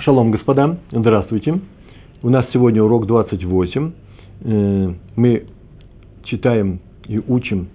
[0.00, 1.58] Шалом, господа, здравствуйте.
[2.22, 3.92] У нас сегодня урок 28.
[4.42, 5.46] Э, мы
[6.22, 6.78] читаем
[7.08, 7.66] и учим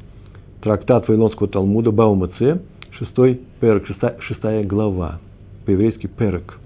[0.61, 2.59] трактат Вавилонского Талмуда Баума Це,
[2.91, 3.87] 6 перек,
[4.19, 5.19] 6, глава,
[5.65, 6.59] по-еврейски перек.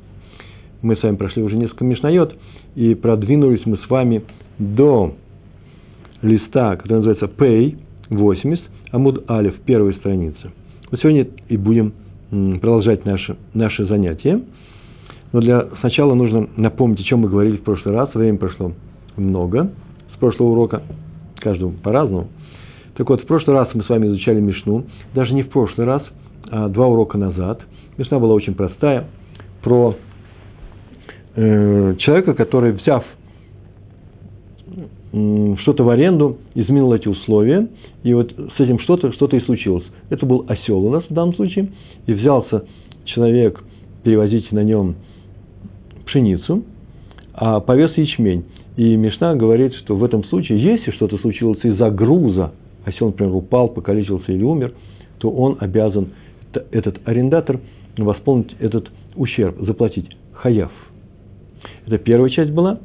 [0.83, 2.35] Мы с вами прошли уже несколько мишнает
[2.75, 4.21] и продвинулись мы с вами
[4.59, 5.15] до
[6.21, 7.77] листа, который называется Пей
[8.09, 10.51] 80, Амуд Алиф, первой страницы.
[10.91, 11.93] Вот сегодня и будем
[12.29, 14.41] продолжать наше, наше занятие.
[15.37, 18.09] Но для сначала нужно напомнить, о чем мы говорили в прошлый раз.
[18.15, 18.71] Время прошло
[19.17, 19.69] много
[20.15, 20.81] с прошлого урока,
[21.35, 22.29] каждому по-разному.
[22.95, 26.01] Так вот, в прошлый раз мы с вами изучали Мишну, даже не в прошлый раз,
[26.49, 27.61] а два урока назад.
[27.99, 29.09] Мишна была очень простая,
[29.61, 29.95] про
[31.35, 33.05] э, человека, который, взяв
[35.13, 37.67] э, что-то в аренду, изменил эти условия,
[38.01, 39.85] и вот с этим что-то что и случилось.
[40.09, 41.69] Это был осел у нас в данном случае,
[42.07, 42.65] и взялся
[43.05, 43.63] человек
[44.01, 44.95] перевозить на нем
[46.07, 46.63] пшеницу,
[47.33, 48.45] а повез ячмень.
[48.75, 52.51] И Мишна говорит, что в этом случае, если что-то случилось из-за груза,
[52.85, 54.73] а если он, например, упал, покалечился или умер,
[55.19, 56.09] то он обязан,
[56.71, 57.59] этот арендатор,
[57.97, 60.71] восполнить этот ущерб, заплатить хаяв.
[61.85, 62.79] Это первая часть была.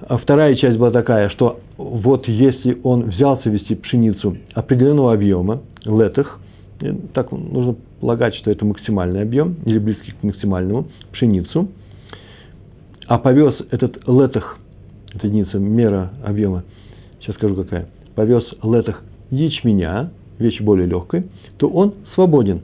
[0.00, 6.40] А вторая часть была такая, что вот если он взялся вести пшеницу определенного объема, летых,
[7.14, 11.68] так нужно полагать, что это максимальный объем, или близкий к максимальному, пшеницу–
[13.06, 14.58] а повез этот летах,
[15.14, 16.64] это единица мера объема,
[17.20, 21.24] сейчас скажу какая, повез летах ячменя, вещь более легкой,
[21.58, 22.62] то он свободен.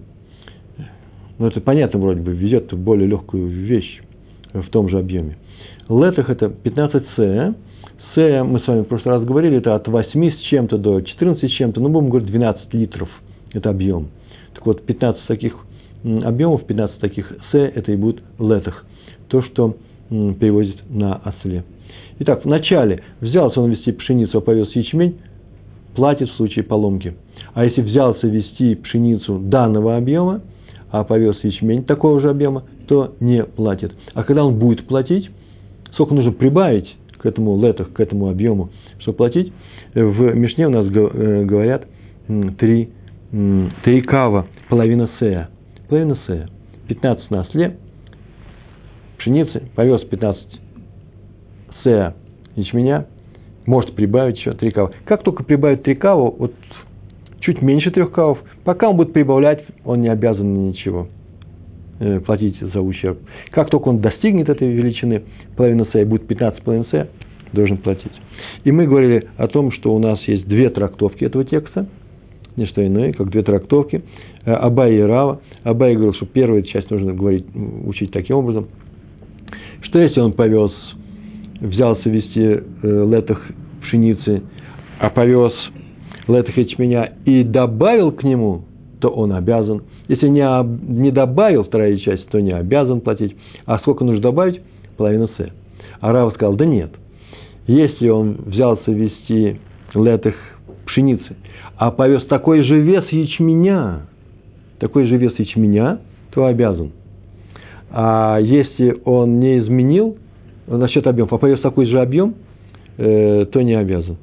[1.39, 4.01] Ну, это понятно вроде бы, везет более легкую вещь
[4.53, 5.37] в том же объеме.
[5.89, 7.55] Летах это 15 С.
[8.15, 11.51] С, мы с вами в прошлый раз говорили, это от 8 с чем-то до 14
[11.51, 13.09] с чем-то, ну, будем говорить, 12 литров.
[13.53, 14.09] Это объем.
[14.55, 15.57] Так вот, 15 таких
[16.03, 18.85] объемов, 15 таких С, это и будет летах.
[19.29, 19.77] То, что
[20.11, 21.65] перевозит на осле.
[22.19, 25.19] Итак, вначале взялся он вести пшеницу, а повез ячмень,
[25.95, 27.15] платит в случае поломки.
[27.55, 30.43] А если взялся вести пшеницу данного объема,
[30.91, 33.93] а повез ячмень такого же объема, то не платит.
[34.15, 35.31] А когда он будет платить,
[35.93, 39.53] сколько нужно прибавить к этому летах, к этому объему, чтобы платить,
[39.95, 41.87] в Мишне у нас э, говорят
[42.59, 42.91] три,
[43.85, 45.49] три кава, половина сея.
[45.89, 46.49] Половина сея.
[46.89, 47.77] 15 на осле,
[49.21, 50.43] пшеницы, повез 15
[51.85, 52.15] сея
[52.57, 53.07] ячменя,
[53.67, 54.93] может прибавить еще 3 кава.
[55.05, 56.53] Как только прибавит 3 кава, вот
[57.41, 61.09] чуть меньше 3 кавов, пока он будет прибавлять, он не обязан ничего
[62.01, 63.19] э, платить за ущерб.
[63.51, 65.23] Как только он достигнет этой величины,
[65.57, 67.09] половина сея будет 15 половин сея,
[67.53, 68.13] должен платить.
[68.65, 71.87] И мы говорили о том, что у нас есть две трактовки этого текста,
[72.57, 74.03] не что иное, как две трактовки,
[74.45, 75.41] э, Абай и Рава.
[75.63, 77.47] Абай говорил, что первую часть нужно говорить,
[77.85, 78.69] учить таким образом–
[79.91, 80.71] что если он повез,
[81.61, 83.43] взялся вести э, летах
[83.83, 84.43] пшеницы,
[85.01, 85.53] а повез
[86.29, 88.63] летах ячменя и добавил к нему,
[89.01, 89.83] то он обязан.
[90.07, 90.45] Если не,
[90.89, 93.35] не добавил вторая часть, то не обязан платить.
[93.67, 94.61] А сколько нужно добавить?
[94.97, 95.49] Половину С.
[96.01, 96.91] А Рав сказал, да нет.
[97.67, 99.59] Если он взялся вести
[99.93, 100.37] летых
[100.87, 101.37] пшеницы,
[101.77, 104.03] а повез такой же вес ячменя,
[104.79, 105.99] такой же вес ячменя,
[106.33, 106.93] то обязан.
[107.91, 110.17] А если он не изменил
[110.67, 112.35] насчет объема, а повез такой же объем,
[112.97, 114.17] э, то не обязан.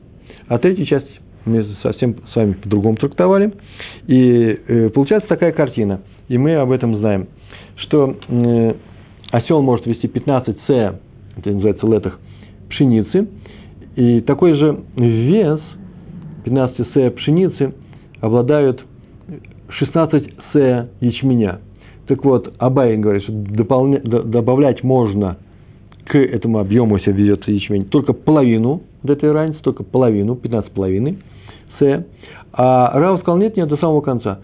[0.48, 1.08] А третью часть
[1.46, 3.54] мы совсем с вами по-другому трактовали.
[4.08, 6.02] И э, получается такая картина.
[6.28, 7.28] И мы об этом знаем,
[7.78, 8.74] что э,
[9.32, 11.00] осел может вести 15 С,
[11.38, 12.20] это называется летах,
[12.70, 13.28] пшеницы,
[13.96, 15.62] и такой же вес
[16.46, 17.74] 15 С пшеницы
[18.22, 18.84] обладают
[19.70, 21.60] 16 С ячменя.
[22.08, 25.38] Так вот, Абай говорит, что дополня, добавлять можно
[26.06, 31.18] к этому объему, если ведется ячмень, только половину вот этой разницы, только половину, 15 половины
[31.80, 32.06] С.
[32.54, 34.40] А Рав сказал, нет, нет, до самого конца.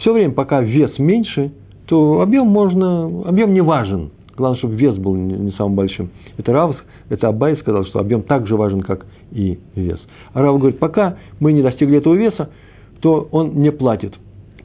[0.00, 1.52] Все время, пока вес меньше,
[1.86, 4.10] то объем можно, объем не важен.
[4.36, 6.10] Главное, чтобы вес был не самым большим.
[6.36, 6.76] Это Рав,
[7.10, 10.00] это Абай сказал, что объем так же важен, как и вес.
[10.32, 12.50] А Рав говорит, пока мы не достигли этого веса,
[13.00, 14.14] то он не платит.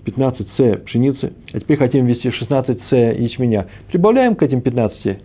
[0.05, 3.67] 15 С пшеницы, а теперь хотим ввести 16 С ячменя.
[3.91, 5.17] Прибавляем к этим 15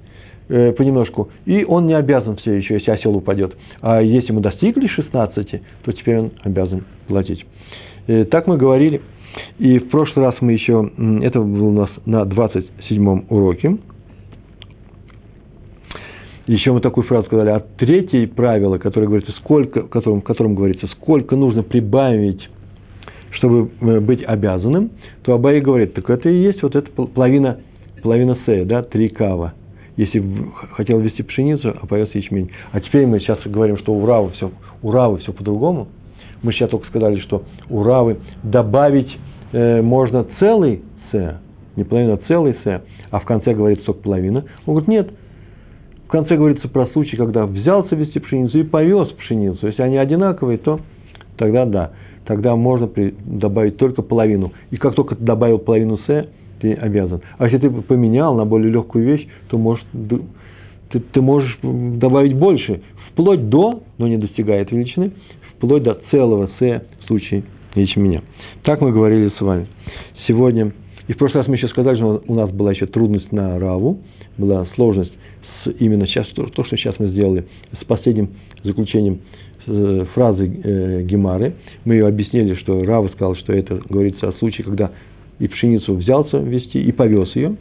[0.48, 3.56] э, понемножку, и он не обязан все еще, если осел упадет.
[3.80, 7.44] А если мы достигли 16, то теперь он обязан платить.
[8.06, 9.00] Э, так мы говорили.
[9.58, 10.90] И в прошлый раз мы еще,
[11.22, 13.76] это было у нас на 27 уроке,
[16.48, 20.54] еще мы такую фразу сказали, а третье правило, которое говорится, сколько, в котором, в котором
[20.54, 22.40] говорится, сколько нужно прибавить
[23.32, 24.90] чтобы э, быть обязанным,
[25.22, 27.58] то Абай говорит, так это и есть вот эта половина,
[28.02, 29.54] половина сея, да, три кава.
[29.96, 30.24] если
[30.72, 32.50] хотел вести пшеницу, а повез ячмень.
[32.72, 34.50] А теперь мы сейчас говорим, что у Равы все,
[34.82, 35.88] у Равы все по-другому.
[36.42, 39.10] Мы сейчас только сказали, что у Равы добавить
[39.52, 41.40] э, можно целый С,
[41.76, 44.44] не половина, а целый С, а в конце говорится только половина.
[44.66, 45.10] Он говорит, нет,
[46.06, 49.66] в конце говорится про случай, когда взялся вести пшеницу и повез пшеницу.
[49.66, 50.80] Если они одинаковые, то
[51.36, 51.90] тогда да,
[52.28, 54.52] тогда можно при, добавить только половину.
[54.70, 56.28] И как только ты добавил половину С,
[56.60, 57.22] ты обязан.
[57.38, 59.82] А если ты поменял на более легкую вещь, то может,
[60.90, 65.12] ты, ты можешь добавить больше, вплоть до, но не достигает величины,
[65.56, 67.44] вплоть до целого С в случае
[67.74, 68.22] ячменя.
[68.62, 69.66] Так мы говорили с вами.
[70.26, 70.72] Сегодня,
[71.06, 74.00] и в прошлый раз мы еще сказали, что у нас была еще трудность на Раву,
[74.36, 75.12] была сложность
[75.64, 77.46] с именно сейчас, то, то что сейчас мы сделали,
[77.80, 78.32] с последним
[78.64, 79.20] заключением
[80.14, 81.54] фразы э, Гемары.
[81.84, 84.90] Мы ее объяснили, что Рава сказал, что это говорится о случае, когда
[85.38, 87.56] и пшеницу взялся вести, и повез ее.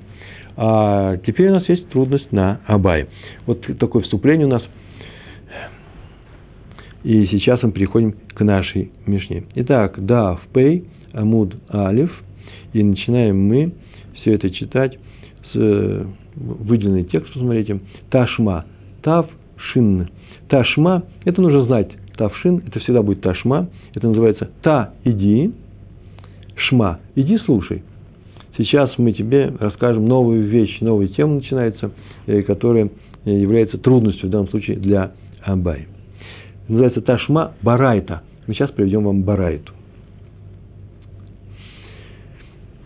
[0.56, 3.08] А теперь у нас есть трудность на Абай.
[3.46, 4.64] Вот такое вступление у нас.
[7.04, 9.44] И сейчас мы переходим к нашей Мишне.
[9.56, 12.12] Итак, да, в Пей, Амуд Алиф.
[12.74, 13.74] И начинаем мы
[14.16, 14.98] все это читать
[15.54, 17.80] с выделенный текст, посмотрите.
[18.10, 18.66] Ташма,
[19.04, 20.10] Тав, Шин.
[20.50, 21.90] Ташма, это нужно знать.
[22.18, 23.68] Тавшин, это всегда будет Ташма.
[23.94, 25.54] Это называется Та, иди,
[26.56, 27.84] Шма, иди слушай.
[28.58, 31.92] Сейчас мы тебе расскажем новую вещь, новая тема начинается,
[32.26, 32.90] э, которая
[33.24, 35.12] является трудностью в данном случае для
[35.44, 35.88] Абай.
[36.68, 38.24] Называется Ташма Барайта.
[38.48, 39.74] Мы сейчас приведем вам Барайту.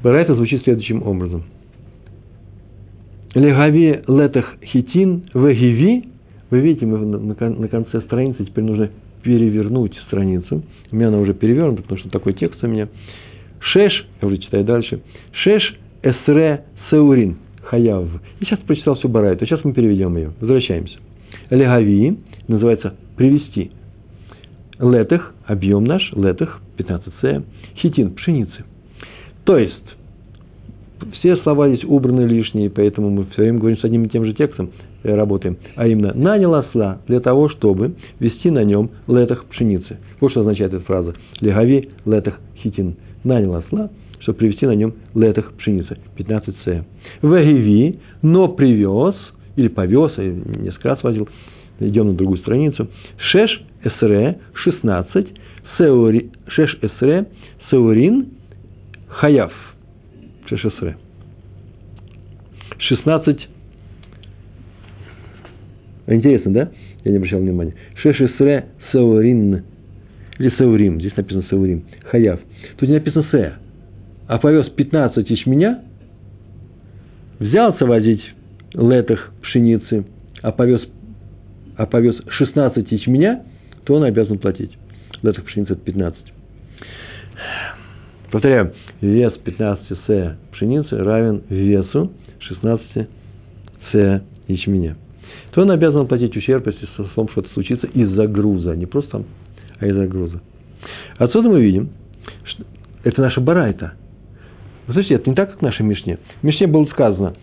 [0.03, 1.43] Барайта звучит следующим образом.
[3.33, 6.10] Легави летах хитин вегиви.
[6.51, 8.89] Вы видите, мы на конце страницы теперь нужно
[9.23, 10.63] перевернуть страницу.
[10.91, 12.89] У меня она уже перевернута, потому что такой текст у меня.
[13.59, 15.01] Шеш, я уже читаю дальше,
[15.31, 18.07] Шеш эсре сеурин хаяв.
[18.39, 20.31] И сейчас прочитал всю барайту, сейчас мы переведем ее.
[20.41, 20.97] Возвращаемся.
[21.49, 22.17] Легави
[22.47, 23.71] называется привести.
[24.79, 27.43] Летых, объем наш, летых, 15c,
[27.77, 28.65] хитин, пшеницы.
[29.45, 29.75] То есть,
[31.19, 34.33] все слова здесь убраны лишние, поэтому мы все время говорим с одним и тем же
[34.33, 34.71] текстом,
[35.03, 35.57] э, работаем.
[35.75, 39.97] А именно, нанял осла для того, чтобы вести на нем летах пшеницы.
[40.19, 41.15] Вот что означает эта фраза.
[41.39, 43.89] Легави летах хитин нанял осла,
[44.19, 46.83] чтобы привезти на нем летах пшеницы, 15С.
[47.21, 49.15] Вегиви, но привез,
[49.55, 51.27] или повез, несколько раз возил,
[51.79, 52.87] идем на другую страницу,
[53.17, 55.27] Шеш Эсре, 16,
[55.77, 57.27] Сеури, Шеш Эсре,
[57.69, 58.27] Сеурин,
[59.07, 59.51] Хаяв,
[60.47, 60.97] Шеш Эсре.
[62.77, 63.47] 16,
[66.07, 66.71] интересно, да?
[67.03, 67.73] Я не обращал внимания.
[67.95, 69.63] Шеш Эсре, Сеурин,
[70.37, 72.39] или Сеурим, здесь написано Сеурим, Хаяв.
[72.77, 73.53] Тут не написано Се.
[74.27, 75.81] А повез 15 ячменя,
[77.39, 78.21] взялся возить
[78.73, 80.05] летах пшеницы,
[80.41, 80.81] а повез,
[81.75, 83.43] а повез 16 ячменя,
[83.83, 84.71] то он обязан платить.
[85.21, 86.19] Летах пшеницы это 15.
[88.31, 93.07] Повторяю, вес 15 с пшеницы равен весу 16
[93.91, 94.95] с ячменя.
[95.51, 99.25] То он обязан платить ущерб, если с что-то случится из-за груза, не просто там
[99.79, 100.41] а из-за груза.
[101.17, 101.89] Отсюда мы видим,
[102.43, 102.63] что
[103.03, 103.93] это наша барайта.
[104.87, 106.19] Вы слышите, это не так, как в нашей Мишне.
[106.41, 107.33] В Мишне было сказано,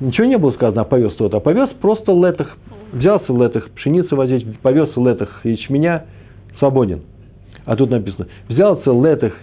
[0.00, 2.56] ничего не было сказано, а повез тот, а повез просто летах,
[2.92, 6.06] взялся летах, пшеницу возить, повез летах ячменя,
[6.58, 7.02] свободен.
[7.66, 9.34] А тут написано, взялся летах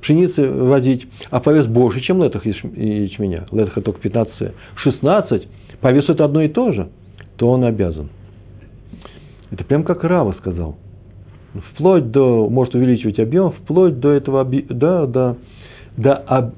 [0.00, 3.46] пшеницы возить, а повез больше, чем летах ячменя.
[3.50, 5.48] Летаха только 15, 16,
[5.80, 6.88] повез это одно и то же,
[7.38, 8.10] то он обязан.
[9.50, 10.76] Это прям как Рава сказал–
[11.72, 15.36] вплоть до, может увеличивать объем, вплоть до этого, да, да,
[15.96, 16.52] да,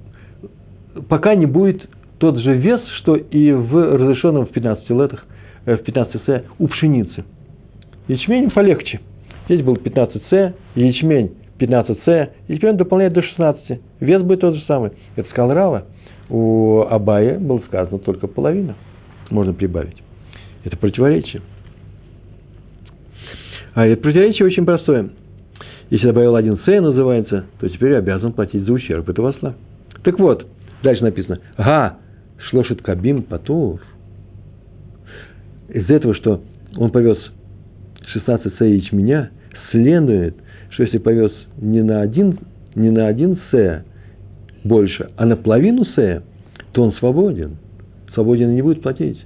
[1.08, 5.24] пока не будет тот же вес, что и в разрешенном в 15 летах,
[5.64, 7.24] э, в 15 с у пшеницы.
[8.08, 9.00] Ячмень полегче.
[9.46, 13.80] Здесь был 15 с, ячмень 15 с, и теперь он дополняет до 16.
[14.00, 14.92] Вес будет тот же самый.
[15.16, 15.84] Это сказал Рава.
[16.28, 18.74] У Абая было сказано только половина.
[19.30, 19.96] Можно прибавить.
[20.64, 21.42] Это противоречие.
[23.74, 25.10] А это противоречие очень простое.
[25.90, 29.54] Если добавил один С, называется, то теперь обязан платить за ущерб этого осла.
[30.02, 30.46] Так вот,
[30.82, 31.40] дальше написано.
[31.56, 31.98] Га,
[32.38, 33.80] шлошит кабим патур.
[35.68, 36.42] Из этого, что
[36.76, 37.18] он повез
[38.12, 39.30] 16 С ячменя,
[39.70, 40.36] следует,
[40.70, 42.38] что если повез не на один,
[42.74, 43.84] не на один С
[44.62, 46.22] больше, а на половину С,
[46.72, 47.56] то он свободен.
[48.14, 49.24] Свободен и не будет платить.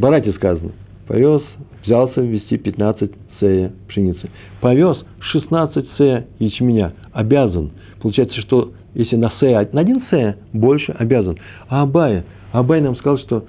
[0.00, 0.72] Барате сказано,
[1.06, 1.42] повез
[1.84, 4.28] взялся ввести 15 сея пшеницы.
[4.60, 6.92] Повез 16 сея ячменя.
[7.12, 7.70] Обязан.
[8.00, 11.38] Получается, что если на сея, на один сея больше обязан.
[11.68, 13.44] А Абай, Абай нам сказал, что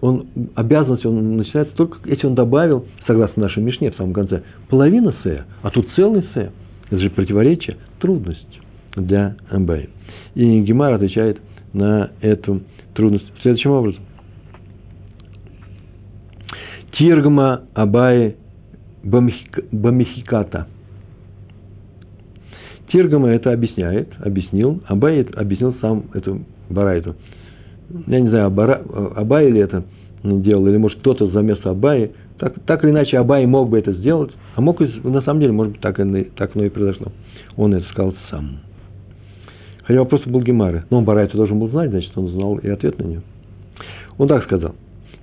[0.00, 5.14] он, обязанность он начинается только, если он добавил, согласно нашей Мишне в самом конце, половина
[5.22, 6.52] Сея, а тут целый Сея.
[6.90, 8.60] Это же противоречие, трудность
[8.96, 9.88] для Абай.
[10.34, 11.40] И Гемар отвечает
[11.72, 12.62] на эту
[12.94, 14.02] трудность следующим образом.
[17.00, 18.36] Тиргма Абай
[19.02, 20.66] Бамихиката.
[22.92, 27.16] Тиргама это объясняет, объяснил, Абай объяснил сам эту барайту.
[28.06, 28.48] Я не знаю,
[29.16, 29.84] Абай или это
[30.22, 32.10] делал, или может кто-то за место Абаи.
[32.36, 35.72] Так, так или иначе, Абай мог бы это сделать, а мог на самом деле, может
[35.72, 37.12] быть, так, и, так оно и произошло.
[37.56, 38.58] Он это сказал сам.
[39.84, 40.84] Хотя вопрос был Гемары.
[40.90, 43.22] Но он Барайта должен был знать, значит, он знал и ответ на нее.
[44.18, 44.74] Он так сказал.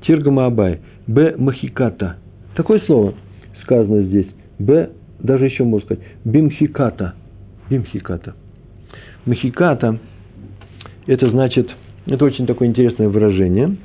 [0.02, 0.80] Тиргама Абай.
[1.08, 1.36] Б.
[1.38, 2.18] Махиката.
[2.56, 3.14] Такое слово
[3.64, 4.28] сказано здесь.
[4.60, 4.90] Б.
[5.20, 6.04] Даже еще можно сказать.
[6.26, 7.14] Бимхиката.
[7.70, 8.36] Бимхиката.
[9.26, 10.00] Махиката.
[11.06, 11.70] Это значит,
[12.06, 13.78] это очень такое интересное выражение.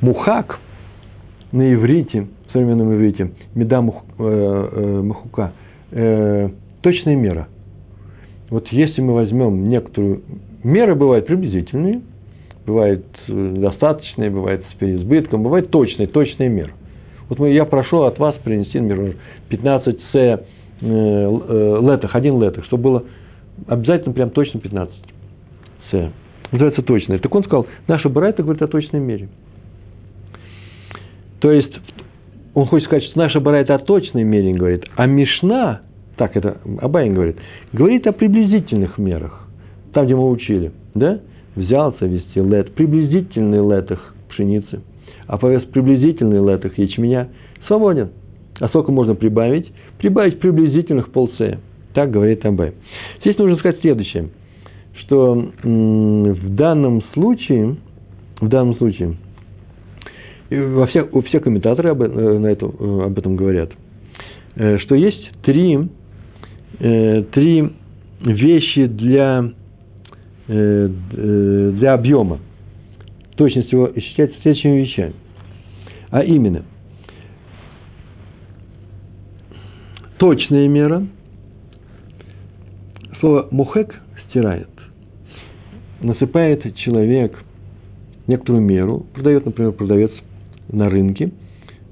[0.00, 0.58] Мухак
[1.52, 5.48] на иврите, в современном иврите, меда мух, э, э,
[5.92, 6.50] э,
[6.82, 7.48] точная мера.
[8.50, 10.22] Вот если мы возьмем некоторую...
[10.62, 12.02] Меры бывают приблизительные,
[12.66, 16.72] бывают э, достаточные, бывают с переизбытком, бывает точные, точные меры.
[17.28, 19.16] Вот мы, я прошу от вас принести, например,
[19.48, 20.38] 15 с э,
[20.80, 23.04] э, летах, один летах, чтобы было
[23.66, 24.94] обязательно прям точно 15
[25.90, 26.12] с.
[26.52, 27.18] Называется точное.
[27.18, 29.28] Так он сказал, наша Барайта говорит о точной мере.
[31.40, 31.72] То есть,
[32.54, 35.82] он хочет сказать, что наша Барайта о точной мере говорит, а Мишна
[36.16, 37.36] так это Абайн говорит,
[37.72, 39.46] говорит о приблизительных мерах,
[39.92, 41.20] там, где мы учили, да,
[41.56, 44.82] взялся вести лет, приблизительный летах пшеницы,
[45.26, 47.28] а повес приблизительный летах ячменя,
[47.66, 48.10] свободен.
[48.60, 49.70] А сколько можно прибавить?
[49.98, 51.58] Прибавить приблизительных полцея.
[51.94, 52.74] Так говорит Абай.
[53.20, 54.28] Здесь нужно сказать следующее,
[55.00, 57.76] что в данном случае,
[58.40, 59.16] в данном случае,
[60.50, 63.72] во всех, все комментаторы об, э, на это, э, об этом говорят,
[64.56, 65.88] э, что есть три
[66.78, 67.72] три
[68.20, 69.50] вещи для,
[70.48, 72.38] для объема.
[73.36, 75.14] Точность его исчисляется следующими вещами.
[76.10, 76.62] А именно,
[80.18, 81.06] точная мера,
[83.20, 83.94] слово мухек
[84.28, 84.68] стирает.
[86.00, 87.38] Насыпает человек
[88.26, 90.10] некоторую меру, продает, например, продавец
[90.68, 91.32] на рынке,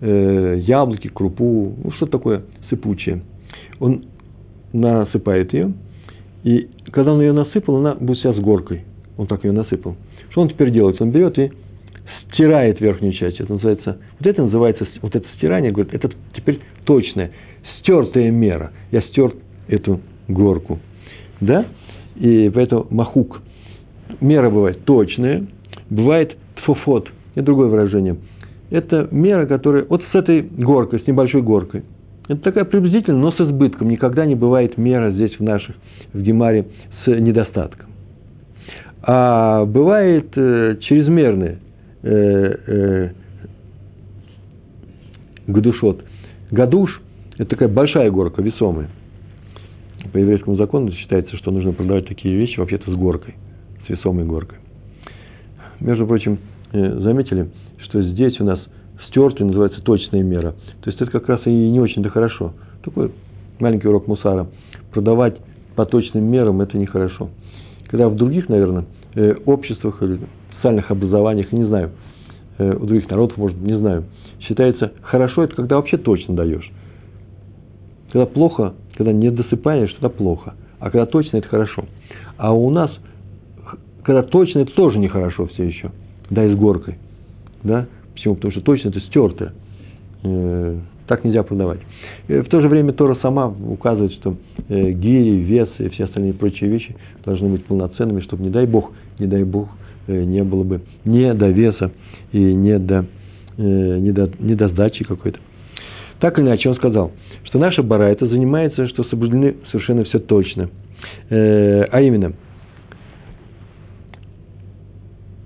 [0.00, 3.22] э, яблоки, крупу, ну, что такое сыпучее.
[3.80, 4.04] Он
[4.72, 5.72] насыпает ее,
[6.44, 8.82] и когда он ее насыпал, она будет вся с горкой.
[9.16, 9.96] Он так ее насыпал.
[10.30, 11.00] Что он теперь делает?
[11.00, 11.50] Он берет и
[12.32, 13.40] стирает верхнюю часть.
[13.40, 17.30] Это называется, вот это называется, вот это стирание, говорит, это теперь точная,
[17.78, 18.72] стертая мера.
[18.90, 19.32] Я стер
[19.68, 20.80] эту горку.
[21.40, 21.66] Да?
[22.16, 23.40] И поэтому махук.
[24.20, 25.46] Мера бывает точная,
[25.88, 27.08] бывает тфофот.
[27.34, 28.16] Это другое выражение.
[28.70, 31.84] Это мера, которая вот с этой горкой, с небольшой горкой.
[32.26, 33.90] Это такая приблизительная, но с избытком.
[33.90, 35.76] Никогда не бывает мера здесь в наших,
[36.12, 36.66] в Гемаре
[37.04, 37.90] с недостатком.
[39.02, 41.58] А бывает э, чрезмерная
[42.02, 43.10] э, э,
[45.46, 46.02] гадушот.
[46.50, 47.02] Гадуш–
[47.34, 48.88] это такая большая горка, весомая.
[50.10, 53.34] По еврейскому закону считается, что нужно продавать такие вещи вообще-то с горкой,
[53.86, 54.58] с весомой горкой.
[55.80, 56.38] Между прочим,
[56.72, 57.50] э, заметили,
[57.82, 58.58] что здесь у нас–
[59.14, 60.54] стертый называется точная мера.
[60.82, 62.52] То есть это как раз и не очень-то хорошо.
[62.82, 63.12] Такой
[63.60, 64.48] маленький урок мусара.
[64.90, 65.36] Продавать
[65.76, 67.30] по точным мерам это нехорошо.
[67.86, 70.18] Когда в других, наверное, э, обществах или
[70.56, 71.90] социальных образованиях, не знаю,
[72.58, 74.04] э, у других народов, может, не знаю,
[74.40, 76.68] считается хорошо, это когда вообще точно даешь.
[78.10, 80.54] Когда плохо, когда не досыпаешь, тогда плохо.
[80.80, 81.84] А когда точно, это хорошо.
[82.36, 82.90] А у нас,
[84.02, 85.92] когда точно, это тоже нехорошо все еще.
[86.30, 86.98] Да, и с горкой.
[87.62, 87.86] Да?
[88.24, 88.36] Почему?
[88.36, 89.52] Потому что точно это стерто.
[90.22, 91.80] Э, так нельзя продавать.
[92.28, 94.36] Э, в то же время Тора сама указывает, что
[94.70, 98.92] э, гири, вес и все остальные прочие вещи должны быть полноценными, чтобы, не дай Бог,
[99.18, 99.68] не дай Бог,
[100.06, 101.90] не было бы не до веса
[102.32, 103.04] и не до,
[103.58, 105.38] не до, не до сдачи какой-то.
[106.18, 107.12] Так или иначе, он сказал,
[107.44, 110.70] что наша барайта занимается, что соблюдены совершенно все точно.
[111.30, 112.32] А именно,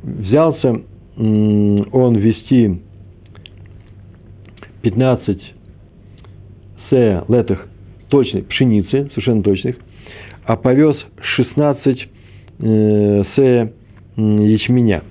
[0.02, 0.80] взялся
[1.18, 2.80] он вести
[4.82, 5.40] 15
[6.90, 7.66] се летых
[8.08, 9.76] точных пшеницы, совершенно точных,
[10.44, 12.08] а повез 16
[12.60, 13.72] э, се
[14.16, 15.02] ячменя.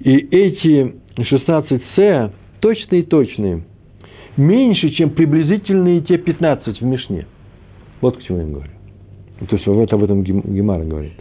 [0.00, 2.30] И эти 16 се
[2.60, 3.62] точные точные,
[4.36, 7.26] меньше, чем приблизительные те 15 в Мишне.
[8.00, 8.70] Вот к чему я говорю.
[9.48, 11.12] То есть, об этом Гемара говорит.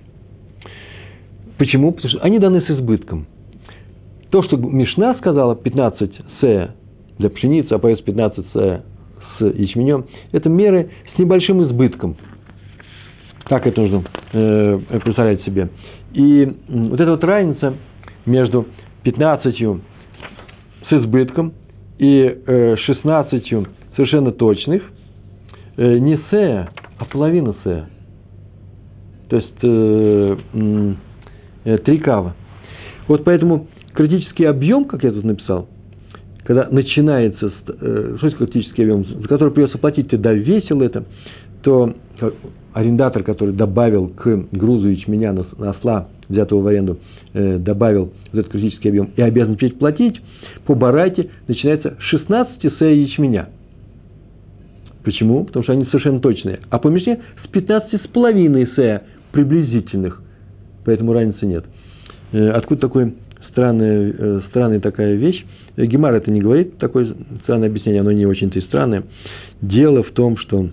[1.58, 1.92] Почему?
[1.92, 3.26] Потому что они даны с избытком.
[4.30, 6.12] то, что Мишна сказала, 15
[6.42, 6.76] с
[7.18, 8.84] для пшеницы, а появится 15 с
[9.40, 12.16] с ячменем, это меры с небольшим избытком.
[13.46, 15.70] Как это нужно э, представлять себе?
[16.14, 17.76] И вот эта вот разница
[18.26, 18.66] между
[19.04, 21.54] 15 с избытком
[21.98, 23.54] и э, 16
[23.96, 24.84] совершенно точных,
[25.78, 26.34] э, не с,
[26.98, 27.88] а половина с.
[29.30, 30.94] То есть э, э,
[31.76, 32.36] три кава.
[33.08, 35.68] Вот поэтому критический объем, как я тут написал,
[36.44, 41.04] когда начинается, э, что есть критический объем, за который придется платить, ты довесил это,
[41.62, 41.94] то
[42.74, 47.00] арендатор, который добавил к грузу ячменя на, на осла, взятого в аренду,
[47.34, 50.22] э, добавил вот этот критический объем и обязан теперь платить,
[50.66, 53.50] по барайте начинается 16 сея ячменя.
[55.04, 55.46] Почему?
[55.46, 56.60] Потому что они совершенно точные.
[56.70, 60.22] А по Мишне с 15 с половиной сея приблизительных.
[60.88, 61.66] Поэтому разницы нет.
[62.32, 63.14] Э, откуда такой
[63.50, 65.46] странная, э, странная такая вещь?
[65.76, 67.14] Гемар это не говорит, такое
[67.44, 69.04] странное объяснение, оно не очень-то и странное.
[69.62, 70.70] Дело в том, что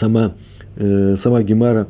[0.00, 0.32] сама,
[0.76, 1.88] э, сама Гемара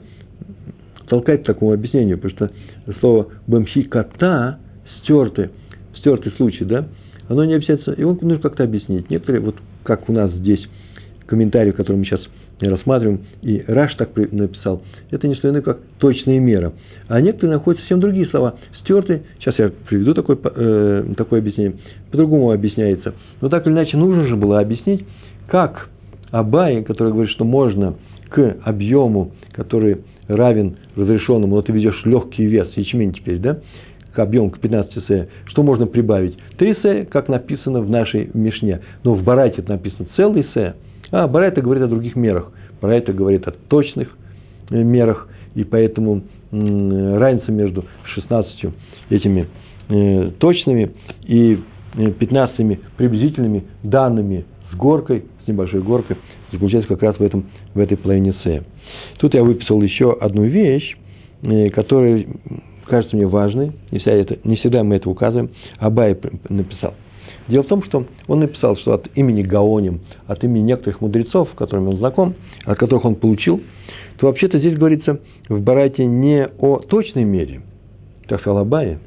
[1.07, 2.50] толкает к такому объяснению, потому
[2.87, 4.59] что слово «бэмхи кота»
[5.00, 5.50] стертый,
[5.99, 6.88] стертый случай, да,
[7.29, 9.11] оно не объясняется, его нужно как-то объяснить.
[9.11, 10.67] Некоторые, вот как у нас здесь,
[11.26, 12.21] комментарий, который мы сейчас
[12.69, 16.73] рассматриваем, и Раш так написал, это не что иное, как точная мера.
[17.09, 18.54] А некоторые находят совсем другие слова.
[18.81, 21.75] Стертый, сейчас я приведу такое, э, такое объяснение,
[22.11, 23.14] по-другому объясняется.
[23.40, 25.04] Но так или иначе нужно же было объяснить,
[25.49, 25.88] как
[26.31, 27.95] Абай, который говорит, что можно
[28.31, 33.59] к объему, который равен разрешенному, но ты ведешь легкий вес, ячмень теперь, да,
[34.14, 36.37] к объему, к 15 сэ, что можно прибавить?
[36.59, 38.81] 3 сэ, как написано в нашей Мишне.
[39.04, 40.75] Но в Барайте это написано целый сэ,
[41.12, 42.50] а Барайта говорит о других мерах.
[42.81, 44.09] Барайта говорит о точных
[44.71, 48.73] э, мерах, и поэтому разница между 16
[49.11, 49.47] этими
[49.88, 50.92] э, точными
[51.25, 51.60] и
[51.95, 56.17] 15 э, приблизительными данными с горкой, с небольшой горкой,
[56.50, 58.65] заключается как раз в, этом, в этой половине С.
[59.19, 60.97] Тут я выписал еще одну вещь,
[61.75, 62.26] которая
[62.86, 66.17] кажется мне важной, не всегда, это, не всегда мы это указываем, Абай
[66.49, 66.95] написал–
[67.49, 71.57] Дело в том, что он написал, что от имени Гаоним, от имени некоторых мудрецов, с
[71.57, 73.61] которыми он знаком, от которых он получил,
[74.19, 77.63] то вообще-то здесь говорится в Барате не о точной мере,
[78.28, 78.99] так сказал Абай,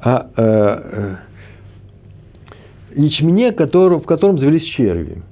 [0.00, 1.16] а э, э,
[2.96, 5.22] ячмене, который, в котором завелись черви.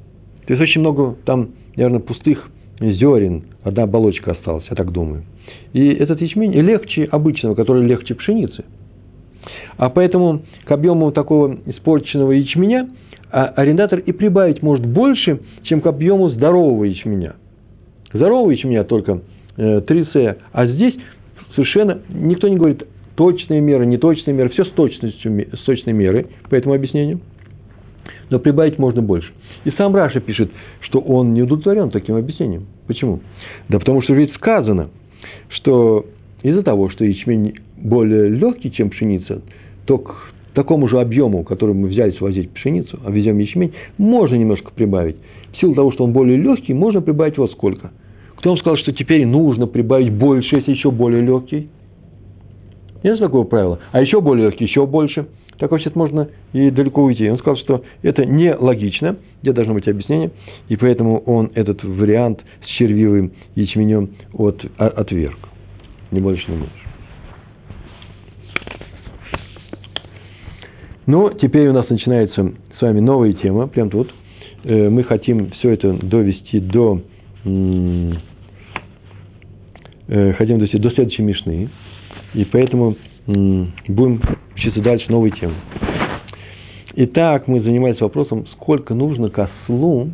[0.46, 2.48] То есть очень много там, наверное, пустых
[2.80, 5.24] зерен, одна оболочка осталась, я так думаю.
[5.72, 8.64] И этот ячмень легче обычного, который легче пшеницы–
[9.78, 12.90] а поэтому к объему такого испорченного ячменя
[13.30, 17.36] а арендатор и прибавить может больше, чем к объему здорового ячменя.
[18.12, 19.20] Здорового ячменя только
[19.56, 19.80] 3
[20.14, 20.94] э, а здесь
[21.54, 22.84] совершенно никто не говорит
[23.16, 27.20] точные меры, неточные меры, все с, точностью, с точной мерой по этому объяснению.
[28.30, 29.30] Но прибавить можно больше.
[29.64, 32.66] И сам Раша пишет, что он не удовлетворен таким объяснением.
[32.86, 33.20] Почему?
[33.68, 34.88] Да потому что ведь сказано,
[35.50, 36.06] что
[36.42, 39.42] из-за того, что ячмень более легкий, чем пшеница,
[39.88, 40.14] то к
[40.52, 45.16] такому же объему, который мы взялись возить пшеницу, а везем ячмень, можно немножко прибавить.
[45.54, 47.90] В силу того, что он более легкий, можно прибавить вот сколько.
[48.36, 51.70] Кто вам сказал, что теперь нужно прибавить больше, если еще более легкий?
[53.02, 53.78] Нет такого правила.
[53.90, 55.28] А еще более легкий, еще больше.
[55.58, 57.30] Так вообще можно и далеко уйти.
[57.30, 60.32] Он сказал, что это нелогично, где должно быть объяснение,
[60.68, 65.38] и поэтому он этот вариант с червивым ячменем от, отверг.
[66.10, 66.87] Не больше, не меньше.
[71.08, 74.12] Но теперь у нас начинается с вами новая тема, прям тут.
[74.64, 77.00] Э, мы хотим все это довести до,
[77.46, 78.12] э,
[80.34, 81.70] хотим довести до следующей Мишны,
[82.34, 82.94] и поэтому
[83.26, 84.20] будем
[84.54, 85.54] учиться дальше новой темы.
[86.94, 90.10] Итак, мы занимались вопросом, сколько нужно к ослу,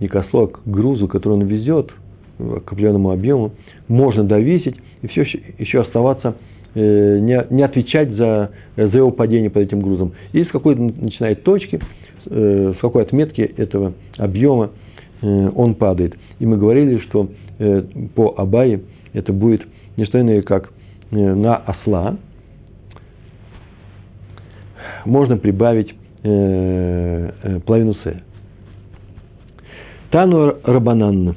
[0.00, 1.92] не к ослу, а к грузу, который он везет,
[2.38, 3.52] к определенному объему,
[3.86, 6.34] можно довесить и все еще, еще оставаться
[6.80, 10.12] не, не отвечать за, за его падение под этим грузом.
[10.32, 11.80] И с какой начинает точки,
[12.26, 14.70] э, с какой отметки этого объема
[15.22, 16.14] э, он падает.
[16.38, 17.28] И мы говорили, что
[18.14, 18.82] по Абае
[19.14, 20.68] это будет не что иное, как
[21.10, 22.18] на осла
[25.06, 28.22] можно прибавить половину С.
[30.10, 31.34] Тану Рабанан.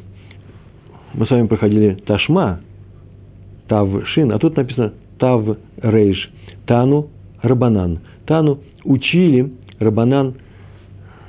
[1.13, 2.59] Мы с вами проходили Ташма,
[3.67, 6.31] Тавшин, а тут написано Тав Рейш,
[6.65, 7.09] Тану
[7.41, 7.99] Рабанан.
[8.25, 10.35] Тану учили Рабанан,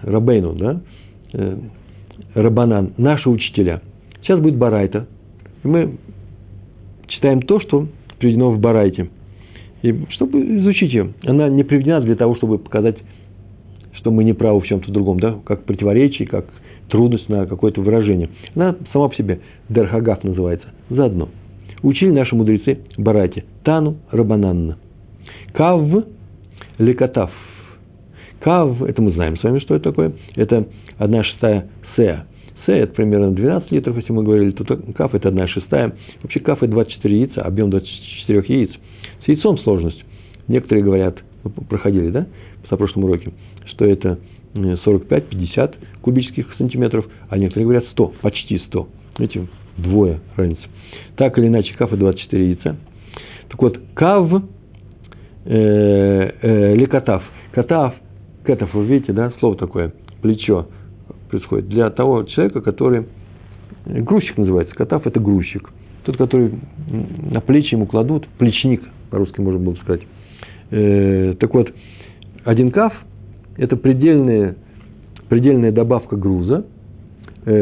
[0.03, 0.81] Рабейну, да?
[1.33, 1.57] Э,
[2.35, 3.83] Рабанан, наши учителя.
[4.23, 5.07] Сейчас будет Барайта.
[5.65, 5.99] И мы
[7.09, 7.87] читаем то, что
[8.19, 9.11] приведено в Барайте.
[9.83, 11.13] И чтобы изучить ее.
[11.25, 12.97] Она не приведена для того, чтобы показать,
[13.95, 16.47] что мы не правы в чем-то другом, да, как противоречие, как
[16.89, 18.29] трудность на какое-то выражение.
[18.55, 21.29] Она сама по себе Дерхагав называется, заодно.
[21.83, 24.77] Учили наши мудрецы Барати, Тану Рабананна.
[25.53, 26.05] Кав
[26.79, 27.31] Лекатав.
[28.41, 30.13] Кав, это мы знаем с вами, что это такое.
[30.35, 30.67] Это
[30.99, 32.27] одна шестая сея.
[32.67, 34.65] Сея– это примерно 12 литров, если мы говорили, то
[34.95, 35.95] каф– это одна шестая.
[36.23, 38.71] Вообще каф– это 24 яйца, объем 24 яиц.
[39.25, 40.05] С яйцом сложность.
[40.47, 41.19] Некоторые говорят,
[41.69, 42.27] проходили, да,
[42.69, 43.33] в прошлом уроке,
[43.67, 44.19] что это
[44.55, 48.89] 45-50 кубических сантиметров, а некоторые говорят 100, почти 100.
[49.21, 50.63] Видите, двое разница.
[51.17, 52.77] Так или иначе, каф– 24 яйца.
[53.49, 54.33] Так вот, кав
[55.45, 57.23] э, э, или катав.
[57.53, 57.95] Катав,
[58.47, 60.69] вы видите, да, слово такое, плечо
[61.29, 61.69] происходит.
[61.69, 63.07] Для того человека, который,
[63.85, 65.69] грузчик называется, катав– это грузчик.
[66.05, 66.53] Тот, который
[67.31, 70.03] на плечи ему кладут, плечник, по-русски можно было бы сказать.
[70.71, 71.71] Э, так вот,
[72.45, 72.95] один каф–
[73.59, 74.57] это предельная,
[75.29, 76.80] предельная добавка груза э,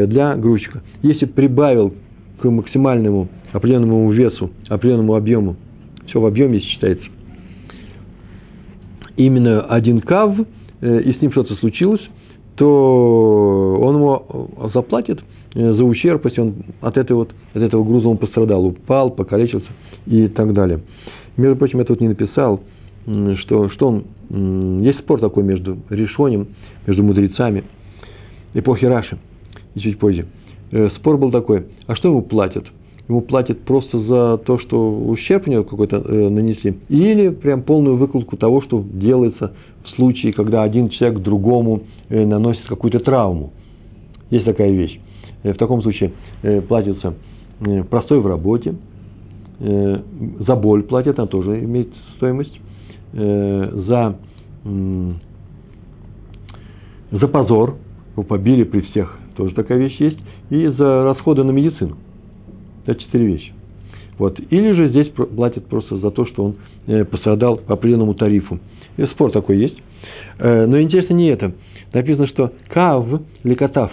[0.07, 0.83] для грузчика.
[1.03, 1.95] Если прибавил
[2.41, 5.57] к максимальному определенному весу, определенному объему,
[6.07, 7.05] все в объеме считается,
[9.17, 10.37] именно один кав,
[10.81, 12.01] э, и с ним что-то случилось,
[12.57, 15.21] то он ему заплатит
[15.55, 19.69] э, за ущерб, если он от, этой вот, от этого груза он пострадал, упал, покалечился
[20.07, 20.81] и так далее.
[21.37, 22.61] Между прочим, я тут не написал,
[23.05, 26.49] что, что он, есть спор такой между решением,
[26.87, 27.65] между мудрецами
[28.55, 29.19] эпохи Раши
[29.79, 30.27] и чуть позже.
[30.71, 32.65] Э, спор был такой, а что ему платят?
[33.09, 37.97] Ему платят просто за то, что ущерб у него какой-то э, нанесли, или прям полную
[37.97, 43.53] выкладку того, что делается в случае, когда один человек другому э, наносит какую-то травму.
[44.31, 45.01] Есть такая вещь.
[45.43, 46.13] В таком случае
[46.69, 47.15] платится
[47.89, 48.75] простой в работе,
[49.61, 52.61] за боль платят, она тоже имеет стоимость,
[53.13, 54.17] за,
[57.13, 57.77] за позор,
[58.13, 60.19] его побили при всех, тоже такая вещь есть,
[60.51, 61.97] и за расходы на медицину.
[62.87, 63.53] Это четыре вещи.
[64.19, 64.39] Вот.
[64.51, 66.57] Или же здесь платят просто за то, что он
[66.89, 68.59] э, пострадал по определенному тарифу.
[68.97, 69.81] И спор такой есть.
[70.41, 71.53] Э, но интересно не это.
[71.93, 73.07] Написано, что кав
[73.45, 73.93] или катав.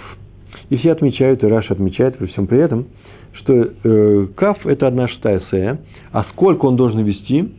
[0.72, 2.88] И все отмечают, и Раша отмечает при всем при этом,
[3.34, 5.80] что э, кав– это одна шестая сея,
[6.12, 7.52] а сколько он должен вести?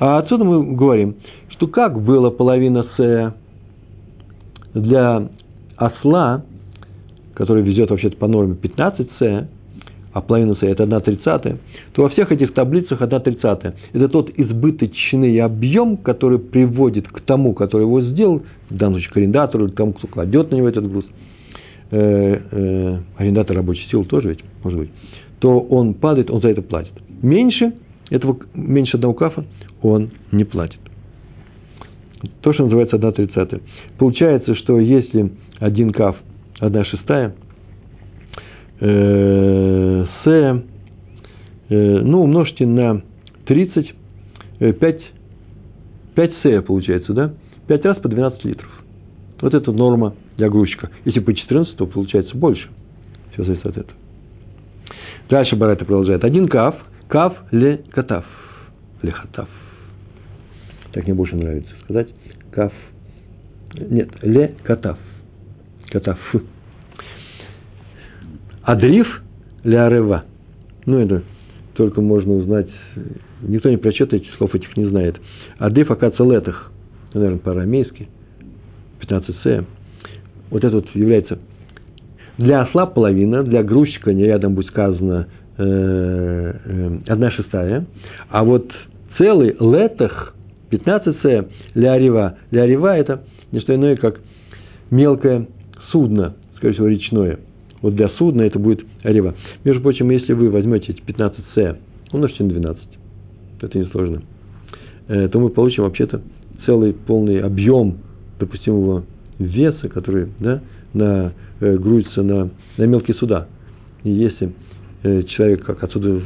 [0.00, 1.14] А отсюда мы говорим,
[1.50, 3.34] что как было половина сея
[4.74, 5.28] для
[5.76, 6.42] осла,
[7.38, 9.48] который везет вообще-то по норме 15 сея,
[10.12, 11.58] а половина С– это 1 тридцатая,
[11.92, 17.54] то во всех этих таблицах 1 тридцатая– это тот избыточный объем, который приводит к тому,
[17.54, 20.68] который его сделал, в данном случае к арендатору, или к тому, кто кладет на него
[20.68, 21.04] этот груз,
[21.92, 24.90] э, э, арендатор рабочей силы тоже ведь, может быть,
[25.38, 26.92] то он падает, он за это платит.
[27.22, 27.74] Меньше
[28.10, 29.44] этого, меньше одного кафа
[29.80, 30.80] он не платит.
[32.40, 33.60] То, что называется 1 тридцатая.
[33.96, 36.16] Получается, что если один каф,
[36.60, 37.34] 1 шестая–
[38.80, 40.62] э, с, э,
[41.68, 43.02] ну, умножьте на
[43.46, 43.94] 30,
[44.60, 45.00] э, 5,
[46.14, 47.32] 5 с получается, да?
[47.66, 48.70] 5 раз по 12 литров.
[49.40, 50.90] Вот это норма для грузчика.
[51.04, 52.68] Если по 14, то получается больше.
[53.32, 53.98] Все зависит от этого.
[55.28, 56.24] Дальше Барайта продолжает.
[56.24, 56.74] Один каф,
[57.08, 58.24] каф ле катав.
[59.02, 59.48] Лехатав.
[60.92, 62.08] Так мне больше нравится сказать.
[62.50, 62.72] Каф.
[63.74, 64.98] Нет, ле катав.
[65.90, 66.18] Катав.
[68.62, 69.06] Адриф
[69.64, 70.24] ля
[70.86, 71.22] Ну, это
[71.74, 72.68] только можно узнать,
[73.42, 75.16] никто не прочет этих слов, этих не знает.
[75.58, 76.70] Адриф акацелетах,
[77.14, 78.08] наверное, по-арамейски,
[79.00, 79.64] 15 с.
[80.50, 81.38] Вот это вот является
[82.36, 87.86] для осла половина, для грузчика не рядом будет сказано э, э, одна шестая,
[88.28, 88.70] а вот
[89.16, 90.34] целый летах
[90.70, 91.48] 15 с.
[91.74, 94.20] Для Арева это не что иное, как
[94.90, 95.48] мелкое
[95.90, 97.40] судно, скорее всего, речное–
[97.80, 99.34] вот для судна это будет рева.
[99.64, 101.78] Между прочим, если вы возьмете эти 15 С,
[102.12, 102.82] умножьте на 12,
[103.60, 104.22] это несложно,
[105.08, 106.22] э, то мы получим вообще-то
[106.66, 107.98] целый полный объем
[108.38, 109.04] допустимого
[109.38, 110.60] веса, который да,
[110.92, 113.46] на, э, грузится на, на мелкие суда.
[114.02, 114.52] И если
[115.04, 116.20] э, человек, как отсюда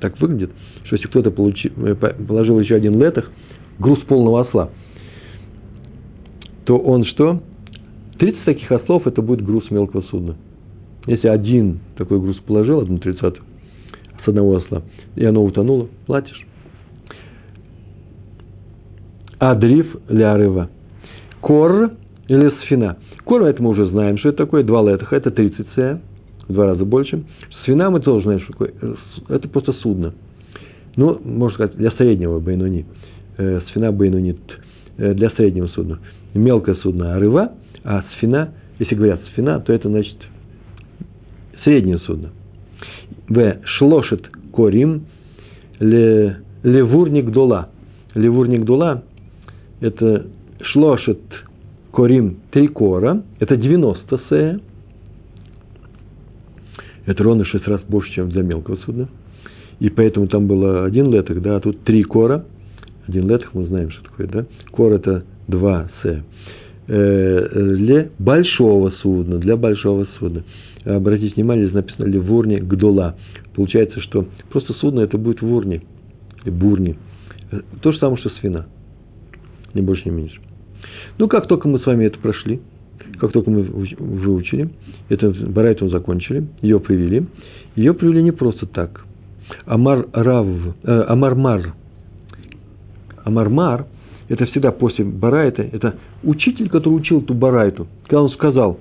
[0.00, 0.50] так выглядит,
[0.84, 3.30] что если кто-то положил еще один летах,
[3.78, 4.70] груз полного осла,
[6.64, 7.42] то он что?
[8.18, 10.36] 30 таких ослов– это будет груз мелкого судна.
[11.06, 13.44] Если один такой груз положил, одну тридцатую,
[14.24, 14.82] с одного осла,
[15.16, 16.46] и оно утонуло, платишь.
[19.38, 20.68] Адриф лярыва.
[21.40, 21.92] Кор
[22.26, 22.98] или сфина.
[23.24, 24.64] Кор это мы уже знаем, что это такое.
[24.64, 26.00] Два летаха, это 30 с,
[26.48, 27.22] в два раза больше.
[27.62, 28.72] Сфина мы тоже знаем, что такое.
[29.28, 30.12] Это просто судно.
[30.96, 32.84] Ну, можно сказать, для среднего Байнуни.
[33.36, 34.36] Э, сфина Байнуни
[34.96, 36.00] э, для среднего судна.
[36.34, 37.52] Мелкое судно Арыва,
[37.88, 40.18] а сфина, если говорят сфина, то это значит
[41.64, 42.28] среднее судно.
[43.28, 43.56] В.
[43.64, 45.06] Шлошет корим
[45.80, 47.70] ле, левурник дула.
[48.14, 49.04] Левурник дула–
[49.80, 50.26] это
[50.60, 51.20] шлошет
[51.90, 54.60] корим три кора, это 90 сея.
[57.06, 59.08] Это ровно 6 раз больше, чем для мелкого судна.
[59.80, 62.44] И поэтому там было один летых, да, а тут три кора.
[63.06, 64.44] Один летых мы знаем, что такое, да.
[64.72, 66.22] Кор– это 2 се.
[66.90, 70.44] Э, для большого судна, для большого судна.
[70.86, 73.16] Обратите внимание, здесь написано «левурни гдола».
[73.54, 75.82] Получается, что просто судно это будет вурни,
[76.44, 76.96] или бурни.
[77.82, 78.66] То же самое, что свина.
[79.74, 80.40] Ни больше, ни меньше.
[81.18, 82.60] Ну, как только мы с вами это прошли,
[83.20, 84.70] как только мы выучили,
[85.10, 87.26] это Барайту закончили, ее привели,
[87.76, 89.04] ее привели не просто так.
[89.66, 90.46] Амар Рав,
[90.84, 91.74] э, Амар Мар.
[93.24, 93.86] Амар Мар,
[94.28, 97.86] это всегда после Барайта, это учитель, который учил ту Барайту.
[98.04, 98.78] Когда он сказал,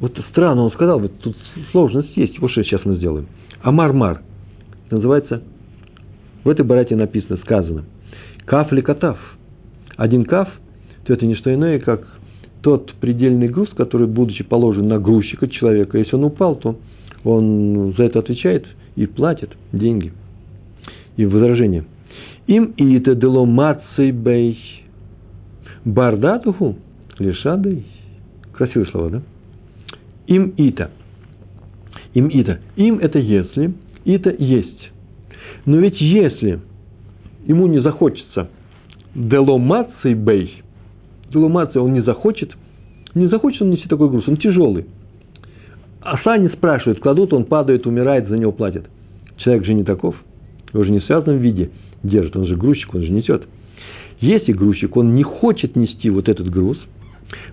[0.00, 1.36] вот странно, он сказал, вот тут
[1.70, 3.26] сложность есть, вот что сейчас мы сделаем.
[3.62, 4.22] Амар Мар,
[4.90, 5.42] называется,
[6.42, 7.84] в этой Барайте написано, сказано,
[8.44, 9.18] каф ли катав.
[9.96, 10.48] Один каф–
[11.04, 12.06] то это не что иное, как
[12.62, 16.76] тот предельный груз, который, будучи положен на грузчика человека, если он упал, то
[17.24, 20.12] он за это отвечает и платит деньги.
[21.16, 21.84] И возражение.
[22.46, 23.46] Им и это дело
[23.96, 24.58] бей
[25.84, 26.76] бардатуху
[27.18, 27.84] лишадой.
[28.52, 29.22] Красивые слова, да?
[30.26, 30.90] Им ита.
[32.14, 32.60] Им ита.
[32.76, 33.74] Им это если,
[34.04, 34.90] ита есть.
[35.64, 36.60] Но ведь если
[37.46, 38.48] ему не захочется
[39.14, 40.62] деломаций бей,
[41.32, 42.52] Делумация он не захочет,
[43.14, 44.86] не захочет он нести такой груз, он тяжелый.
[46.02, 48.84] А сани спрашивают, кладут, он падает, умирает, за него платят.
[49.38, 50.14] Человек же не таков,
[50.72, 51.70] его же не в связанном виде
[52.02, 53.44] держит, он же грузчик, он же несет.
[54.20, 56.78] Если грузчик, он не хочет нести вот этот груз,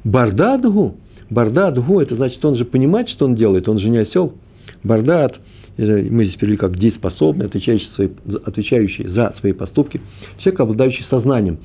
[0.03, 0.95] бардадгу,
[1.29, 4.33] бардадгу, это значит, он же понимает, что он делает, он же не осел.
[4.83, 5.35] Бардад,
[5.77, 8.09] мы здесь перевели как дееспособный, отвечающий, свои,
[8.45, 10.01] отвечающий за свои поступки,
[10.39, 11.59] человек, обладающий сознанием,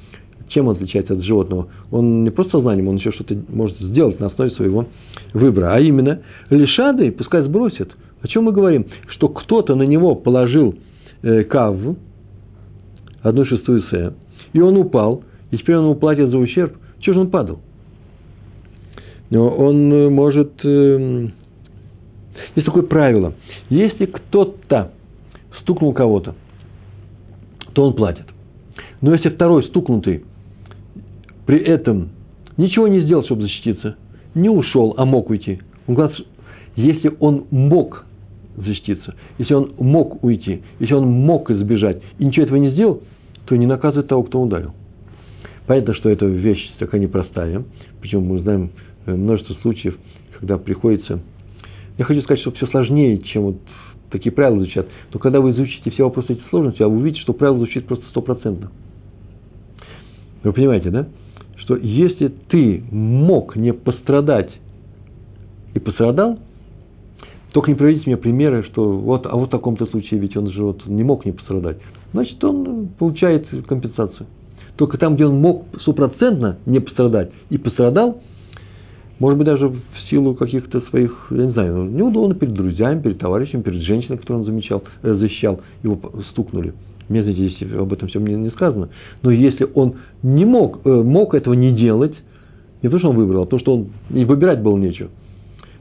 [0.49, 1.68] чем он отличается от животного?
[1.90, 4.87] Он не просто сознанием, он еще что-то может сделать на основе своего
[5.33, 5.75] выбора.
[5.75, 7.90] А именно, лишады пускай сбросит.
[8.23, 8.87] О чем мы говорим?
[9.09, 10.77] Что кто-то на него положил
[11.23, 11.97] э, каву,
[13.25, 14.13] одну шестую се,
[14.53, 16.77] и он упал, и теперь он уплатит за ущерб.
[17.01, 17.61] Чего же он падал?
[19.31, 20.53] Но он э, может...
[20.65, 21.29] Э,
[22.55, 23.33] есть такое правило.
[23.71, 24.93] Если кто-то
[25.61, 26.35] стукнул кого-то,
[27.73, 28.27] то он платит.
[29.01, 30.25] Но если второй стукнутый
[31.47, 32.11] при этом
[32.57, 33.97] ничего не сделал, чтобы защититься,
[34.35, 35.61] не ушел, а мог уйти.
[35.87, 36.17] Он говорит,
[36.77, 38.05] если он мог
[38.57, 43.03] защититься, если он мог уйти, если он мог избежать и ничего этого не сделал,
[43.47, 44.75] то не наказывает того, кто ударил.
[45.67, 47.65] Понятно, что эта вещь такая непростая.
[48.01, 48.71] Почему мы знаем
[49.07, 49.97] э, множество случаев,
[50.39, 51.21] когда приходится...
[51.97, 53.57] Я хочу сказать, что все сложнее, чем вот
[54.11, 54.89] такие правила звучат.
[55.13, 58.05] Но когда вы изучите все вопросы эти сложности, а вы увидите, что правило звучит просто
[58.11, 58.71] стопроцентно.
[60.43, 61.07] Вы понимаете, да?
[61.65, 64.51] что если ты мог не пострадать
[65.73, 66.39] и пострадал,
[67.53, 70.63] только не приводите мне примеры, что вот, а вот в таком-то случае ведь он же
[70.63, 71.79] вот не мог не пострадать.
[72.14, 74.27] Значит, он получает компенсацию.
[74.77, 78.22] Только там, где он мог стопроцентно не пострадать и пострадал,
[79.18, 83.62] может быть, даже в силу каких-то своих, я не знаю, неудобно перед друзьями, перед товарищем,
[83.62, 86.00] перед женщиной, которую он замечал, э, защищал, его
[86.31, 86.72] стукнули–
[87.09, 88.88] мне, знаете, здесь об этом всем не, не сказано.
[89.22, 92.14] Но если он не мог, э, мог этого не делать,
[92.83, 95.11] не то, что он выбрал, а то, что он и выбирать было нечего,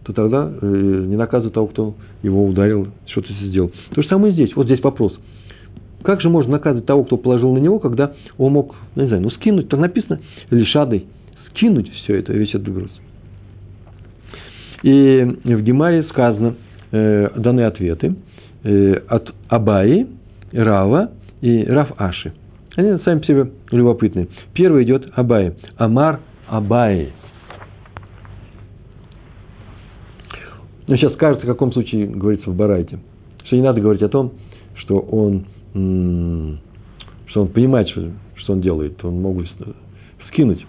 [0.03, 3.71] то тогда э, не наказывает того, кто его ударил, что-то сделал.
[3.93, 4.53] То же самое здесь.
[4.55, 5.13] Вот здесь вопрос.
[6.03, 9.29] Как же можно наказывать того, кто положил на него, когда он мог, не знаю, ну
[9.31, 11.07] скинуть, так написано, лишадой,
[11.49, 12.91] скинуть все это, весь этот груз.
[14.83, 16.55] И в Гемаре сказано,
[16.91, 18.15] э, даны ответы
[18.63, 20.07] э, от Абаи,
[20.51, 21.11] Рава
[21.41, 22.33] и Рав Аши.
[22.75, 24.27] Они сами по себе любопытные.
[24.53, 25.53] Первый идет Абай.
[25.77, 27.13] Амар Абай.
[30.87, 32.99] Но сейчас скажется, в каком случае говорится в Барайте.
[33.45, 34.33] Что не надо говорить о том,
[34.75, 39.03] что он, что он понимает, что, что он делает.
[39.03, 39.43] Он мог
[40.27, 40.65] скинуть.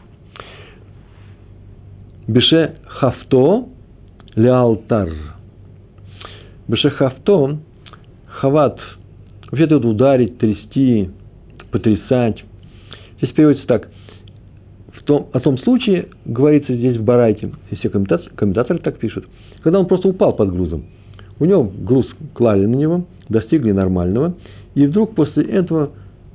[2.27, 3.69] Беше хафто
[4.35, 5.11] леалтар.
[6.69, 7.59] Беше хафто,
[8.27, 8.79] хават
[9.51, 11.11] Вообще тут ударить, трясти,
[11.71, 12.43] потрясать.
[13.19, 13.89] Здесь переводится так.
[14.95, 19.27] В том, о том случае, говорится здесь в Барайте, и все комментаторы, комментаторы так пишут,
[19.63, 20.87] когда он просто упал под грузом.
[21.39, 24.35] У него груз клали на него, достигли нормального,
[24.75, 25.91] И вдруг после этого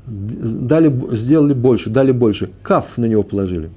[0.07, 0.89] дали,
[1.23, 2.51] сделали больше, дали больше.
[2.63, 3.69] Каф на него положили.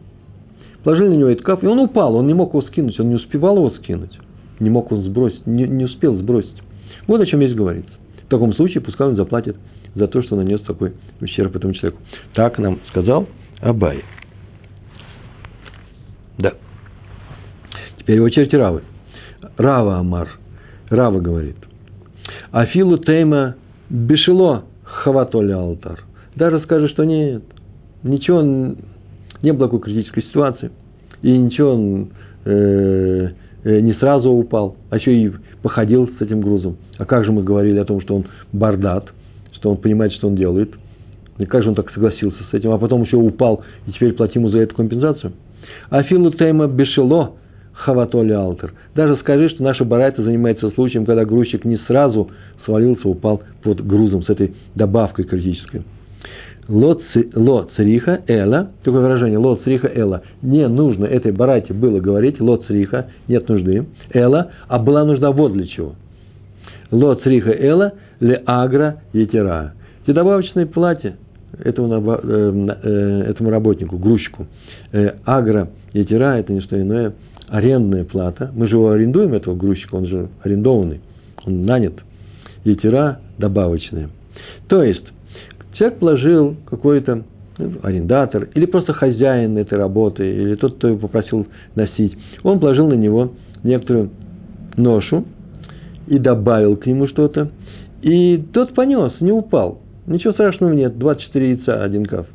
[0.84, 3.14] Положили на него этот каф, и он упал, он не мог его скинуть, он не
[3.14, 4.18] успевал его скинуть.
[4.58, 6.62] Не мог он сбросить, не, не успел сбросить.
[7.06, 7.92] Вот о чем здесь говорится.
[8.26, 9.56] В таком случае пускай он заплатит
[9.94, 12.00] за то, что нанес такой ущерб этому человеку.
[12.34, 13.26] Так нам сказал
[13.60, 14.02] Абай.
[16.38, 16.54] Да.
[17.98, 18.82] Теперь очередь Равы.
[19.56, 20.28] Рава Амар.
[20.88, 21.56] Рава говорит.
[22.50, 23.56] Афилу тейма
[23.92, 26.02] бешело хаватоля алтар.
[26.34, 27.42] Даже скажет, что нет,
[28.02, 30.70] ничего, не было такой критической ситуации.
[31.20, 32.08] И ничего, он
[32.44, 33.28] э,
[33.64, 36.78] э, не сразу упал, а еще и походил с этим грузом.
[36.98, 39.06] А как же мы говорили о том, что он бардат,
[39.52, 40.72] что он понимает, что он делает.
[41.38, 44.42] И как же он так согласился с этим, а потом еще упал, и теперь платим
[44.42, 45.32] ему за эту компенсацию.
[45.90, 47.34] Афилу тейма бешело
[47.72, 48.72] хаватоли алтер.
[48.94, 52.30] Даже скажи, что наша барайта занимается случаем, когда грузчик не сразу
[52.64, 55.82] свалился, упал под грузом с этой добавкой критической.
[56.68, 56.94] Ло
[57.76, 63.08] цриха эла, такое выражение, ло цриха эла, не нужно этой барайте было говорить, ло цриха,
[63.26, 65.94] нет нужды, эла, а была нужда вот для чего.
[66.92, 69.72] Ло цриха эла, ле агра етера.
[70.04, 71.16] Эти добавочные платья
[71.58, 74.46] этому, э, э, этому работнику, грузчику,
[74.92, 77.12] э, агра етера, это не что иное,
[77.52, 78.50] арендная плата.
[78.54, 81.00] Мы же его арендуем, этого грузчика, он же арендованный,
[81.44, 81.92] он нанят.
[82.64, 84.08] Етера добавочная.
[84.68, 85.04] То есть,
[85.74, 87.24] человек положил какой-то
[87.58, 92.88] ну, арендатор или просто хозяин этой работы, или тот, кто его попросил носить, он положил
[92.88, 94.10] на него некоторую
[94.76, 95.26] ношу
[96.06, 97.50] и добавил к нему что-то,
[98.00, 99.82] и тот понес, не упал.
[100.06, 102.26] Ничего страшного нет, 24 яйца, один каф.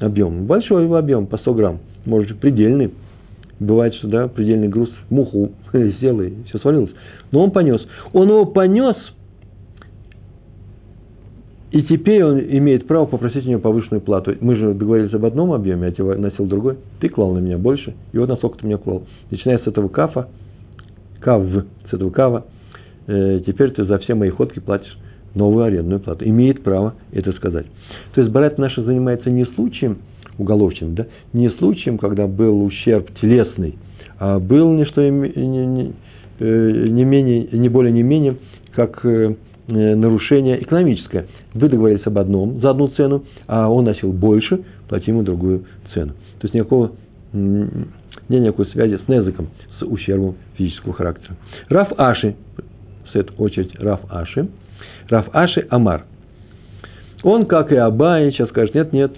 [0.00, 0.46] Объем.
[0.46, 1.78] Большой объем, по 100 грамм.
[2.04, 2.90] Может, предельный.
[3.60, 5.52] Бывает, что да, предельный груз муху
[6.00, 6.90] сел и все свалилось.
[7.30, 7.80] Но он понес.
[8.12, 8.96] Он его понес,
[11.70, 14.34] и теперь он имеет право попросить у него повышенную плату.
[14.40, 16.78] Мы же договорились об одном объеме, я тебе носил другой.
[17.00, 19.04] Ты клал на меня больше, и вот насколько ты меня клал.
[19.30, 20.28] Начиная с этого кафа,
[21.20, 22.46] кав, с этого кава,
[23.06, 24.96] э, теперь ты за все мои ходки платишь
[25.34, 26.24] новую арендную плату.
[26.24, 27.66] Имеет право это сказать.
[28.14, 29.98] То есть Барат наша занимается не случаем
[30.38, 33.78] уголовщины, да, не случаем, когда был ущерб телесный,
[34.18, 35.28] а был не что не,
[35.66, 35.92] не,
[36.38, 38.36] э, не, менее, не более не менее,
[38.74, 39.34] как э,
[39.66, 41.26] нарушение экономическое.
[41.54, 45.64] Вы договорились об одном за одну цену, а он носил больше, платим ему другую
[45.94, 46.12] цену.
[46.38, 46.92] То есть никакого,
[47.32, 47.72] нет
[48.28, 51.36] никакой связи с незыком, с ущербом физического характера.
[51.68, 52.34] Раф Аши,
[53.06, 54.48] в свою очередь Раф Аши,
[55.08, 56.04] Раф Аши Амар.
[57.22, 59.12] Он, как и Абай, сейчас скажет, нет, нет,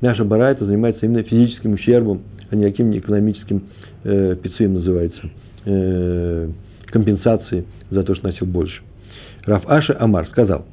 [0.00, 3.64] наша барайта занимается именно физическим ущербом, а не каким экономическим
[4.04, 5.30] э, пиццем называется,
[5.64, 6.48] э,
[6.86, 8.82] компенсацией за то, что носил больше.
[9.44, 10.66] Раф Аши Амар сказал,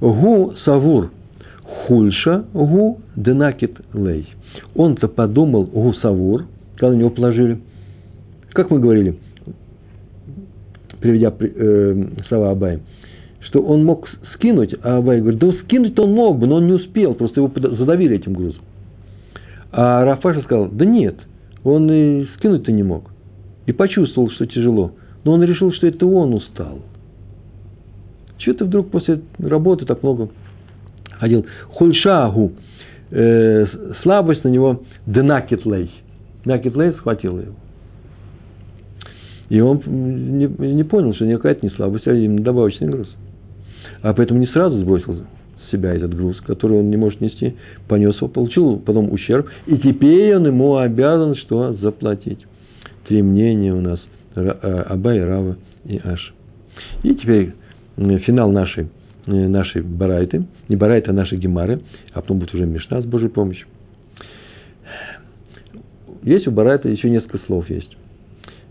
[0.00, 1.10] Гу Савур
[1.86, 4.28] Хульша Гу Денакит Лей.
[4.74, 6.44] Он-то подумал, Гу Савур,
[6.76, 7.58] когда на него положили,
[8.52, 9.16] как мы говорили,
[11.00, 12.80] приведя э, слова Абая,
[13.46, 16.72] что он мог скинуть, а Абай говорит, да скинуть-то он мог бы, но он не
[16.72, 18.62] успел, просто его задавили этим грузом.
[19.72, 21.16] А Рафаша сказал, да нет,
[21.64, 23.10] он и скинуть-то не мог.
[23.66, 24.92] И почувствовал, что тяжело.
[25.24, 26.80] Но он решил, что это он устал.
[28.38, 30.28] Чего ты вдруг после работы так много
[31.18, 31.46] ходил?
[31.70, 32.52] Хульшагу.
[33.10, 33.66] Э,
[34.02, 35.90] слабость на него денакетлей.
[36.44, 37.54] Денакетлей схватил его.
[39.48, 43.08] И он не, не понял, что никакая не слабость, а именно добавочный груз
[44.02, 45.24] а поэтому не сразу сбросил
[45.66, 47.56] с себя этот груз, который он не может нести,
[47.88, 51.72] понес его, получил потом ущерб, и теперь он ему обязан что?
[51.74, 52.44] Заплатить.
[53.08, 54.00] Три мнения у нас
[54.34, 56.34] э, Абай, Рава и Аш.
[57.02, 57.52] И теперь
[57.96, 58.88] финал нашей,
[59.26, 61.80] э, нашей барайты, не барайты, а нашей гемары,
[62.12, 63.66] а потом будет уже Мишна с Божьей помощью.
[66.22, 67.96] Есть у барайта еще несколько слов есть.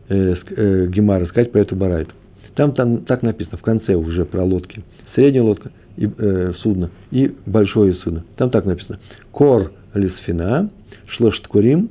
[0.10, 2.12] Э, гемара сказать про эту барайту.
[2.56, 4.84] Там, там так написано в конце уже про лодки–
[5.16, 8.24] средняя лодка, и, э, судно и большое судно.
[8.36, 9.00] Там так написано.
[9.32, 10.70] Кор лисфина,
[11.08, 11.90] шлошт курим,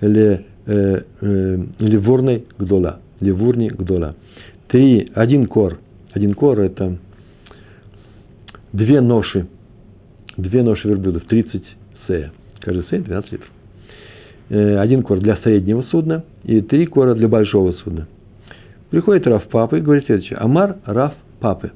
[0.00, 3.00] ле, э, э, ливурный гдола.
[3.20, 4.14] Ливурни гдола.
[4.68, 5.78] Три, один кор.
[6.12, 6.98] Один кор это
[8.72, 9.46] две ноши.
[10.36, 11.62] Две ноши верблюдов, 30
[12.06, 12.32] сея.
[12.60, 13.50] Каждый сея 12 литров.
[14.50, 18.06] Э, один кор для среднего судна и три кора для большого судна.
[18.90, 20.38] Приходит Раф Папы и говорит следующее.
[20.38, 21.72] Амар Раф Папы.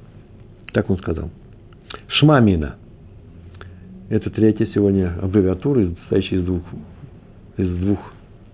[0.73, 1.31] Так он сказал.
[2.09, 2.77] Шмамина.
[4.09, 6.63] Это третья сегодня аббревиатура, состоящая из двух,
[7.57, 7.99] из двух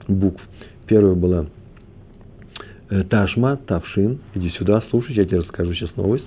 [0.08, 0.42] букв.
[0.86, 1.46] Первая была
[2.90, 4.18] э, Ташма, Тавшин.
[4.34, 6.26] Иди сюда, слушай, я тебе расскажу сейчас новость.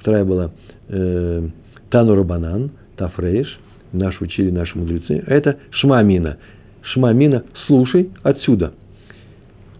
[0.00, 0.52] Вторая была
[0.88, 1.48] э,
[1.90, 3.58] Тану Рабанан, Тафрейш,
[3.92, 6.38] наш учили наши мудрецы, а это Шмамина.
[6.82, 8.74] Шмамина, слушай отсюда.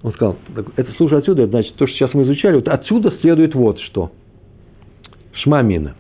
[0.05, 0.37] Он сказал,
[0.77, 4.13] это слушай отсюда, значит, то, что сейчас мы изучали, вот отсюда следует вот что.
[5.33, 5.95] Шмамина.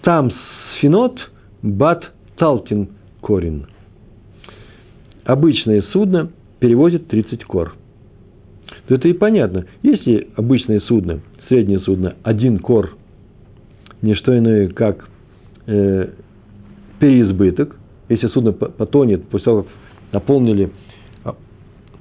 [0.00, 0.32] Стам
[0.76, 1.16] сфинот
[1.62, 2.88] бат талтин
[3.20, 3.68] корин.
[5.24, 7.72] Обычное судно перевозит 30 кор.
[8.88, 9.66] То это и понятно.
[9.84, 12.96] Если обычное судно, среднее судно, один кор,
[14.02, 15.08] не что иное, как
[15.68, 16.08] э,
[16.98, 17.76] переизбыток,
[18.08, 19.72] если судно потонет после того, как
[20.10, 20.72] наполнили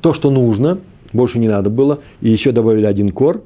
[0.02, 0.80] то, что нужно,
[1.14, 3.43] больше не надо было, и еще добавили один кор,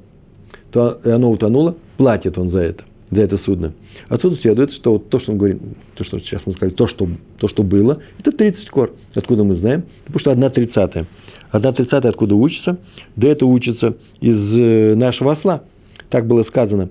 [0.72, 3.74] то оно утонуло, платит он за это, за это судно.
[4.10, 5.60] Отсюда следует, что вот то, что мы говорим,
[5.96, 8.92] то, что сейчас мы сказали, то, что, то, что было, это 30 кор.
[9.16, 9.86] Откуда мы знаем?
[10.06, 11.08] Потому что одна тридцатая.
[11.50, 12.78] Одна тридцатая откуда учится?
[13.16, 15.64] Да это учится из э, нашего осла.
[16.10, 16.90] Так было сказано.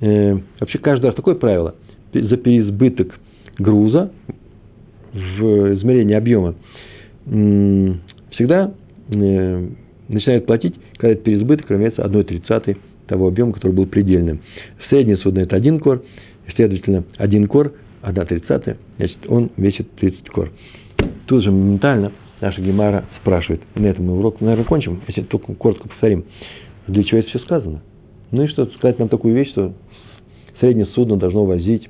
[0.00, 1.74] Э, вообще каждый раз такое правило.
[2.12, 3.18] За переизбыток
[3.58, 4.12] груза
[5.12, 6.54] в измерении объема
[7.24, 8.81] всегда э,
[9.12, 14.40] начинают платить, когда этот переизбыток равняется 1 тридцатой того объема, который был предельным.
[14.88, 16.02] Среднее судно– это один кор,
[16.54, 20.50] следовательно, один кор, 1 тридцатая, значит, он весит 30 кор.
[21.26, 25.88] Тут же моментально наша Гемара спрашивает, на этом мы урок, наверное, кончим, если только коротко
[25.88, 26.24] повторим,
[26.88, 27.82] для чего это все сказано.
[28.32, 29.72] Ну и что, сказать нам такую вещь, что
[30.58, 31.88] среднее судно должно возить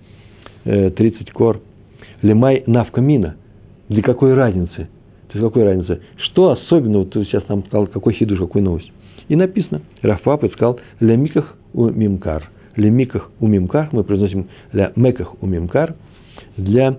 [0.64, 1.60] 30 э, кор.
[2.20, 3.36] Лемай навка мина.
[3.88, 4.88] Для какой разницы?
[5.32, 6.02] То есть какой разницы?
[6.16, 8.92] Что особенного, ты сейчас нам сказал, какой хидуш, какой новость?
[9.28, 12.50] И написано, Рафпап сказал, лемиках у мимкар.
[12.76, 15.94] Лемиках у мимкар, мы произносим ля меках у мимкар,
[16.58, 16.98] для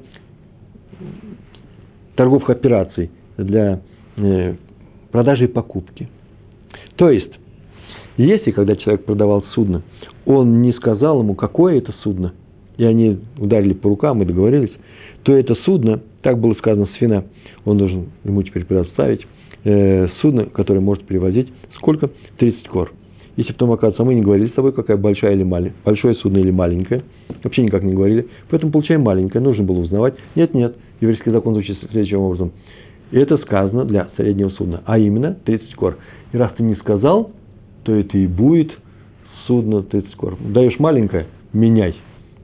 [2.15, 3.81] торговых операций, для
[4.17, 4.55] э,
[5.11, 6.09] продажи и покупки.
[6.95, 7.33] То есть,
[8.17, 9.83] если, когда человек продавал судно,
[10.25, 12.33] он не сказал ему, какое это судно,
[12.77, 14.73] и они ударили по рукам и договорились,
[15.21, 17.25] то это судно, так было сказано с Фина,
[17.65, 19.25] он должен ему теперь предоставить
[19.63, 22.09] э, судно, которое может перевозить сколько?
[22.37, 22.91] 30 кор.
[23.35, 26.51] Если потом, оказывается, мы не говорили с тобой, какая большая или маленькая, большое судно или
[26.51, 27.03] маленькое,
[27.43, 30.13] вообще никак не говорили, поэтому получаем маленькое, нужно было узнавать.
[30.35, 32.51] Нет, нет, еврейский закон звучит следующим образом.
[33.11, 35.97] И это сказано для среднего судна, а именно 30 кор.
[36.31, 37.31] И раз ты не сказал,
[37.83, 38.71] то это и будет
[39.47, 40.37] судно 30 кор.
[40.39, 41.95] Даешь маленькое, меняй,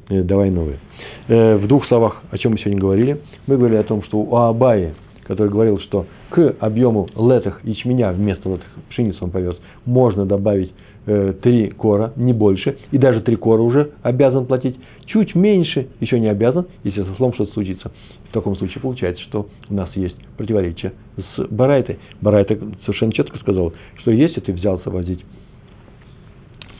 [0.09, 0.79] э, давай новое.
[1.27, 4.35] Э, в двух словах, о чем мы сегодня говорили, мы говорили о том, что у
[4.35, 4.93] Абаи,
[5.29, 9.55] который говорил, что к объему летых ячменя вместо летых пшеницы он повез,
[9.85, 10.73] можно добавить
[11.05, 14.75] э, три кора, не больше, и даже три кора уже обязан платить,
[15.05, 17.91] чуть меньше еще не обязан, если со словом что-то случится.
[18.29, 21.99] В таком случае получается, что у нас есть противоречие с Барайтой.
[22.21, 25.23] Барайта совершенно четко сказал, что если ты взялся возить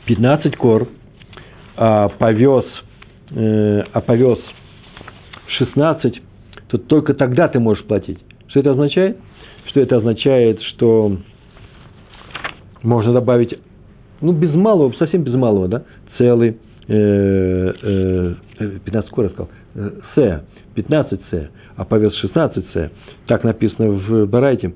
[0.08, 0.88] 15 кор,
[1.78, 2.66] а повез,
[3.30, 4.40] э, а повез
[5.60, 6.20] 16,
[6.70, 8.18] то только тогда ты можешь платить.
[8.50, 9.18] Что это означает?
[9.68, 11.18] Что это означает, что
[12.82, 13.58] можно добавить,
[14.22, 15.84] ну, без малого, совсем без малого, да,
[16.18, 18.34] целый, э, э,
[18.86, 20.44] 15 кор, я сказал, э, С,
[20.76, 22.92] 15 С, а повес 16 С.
[23.28, 24.74] Так написано в Барайте.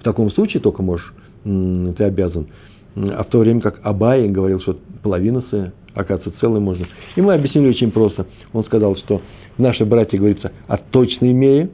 [0.00, 1.12] В таком случае только можешь,
[1.44, 2.46] ты обязан.
[2.94, 6.86] А в то время как Абай говорил, что половина С, оказывается, целый можно.
[7.16, 8.26] И мы объяснили очень просто.
[8.52, 9.20] Он сказал, что
[9.56, 11.70] в нашей братье говорится о точной мере,